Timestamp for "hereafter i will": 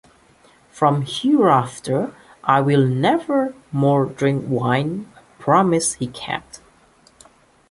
1.05-2.87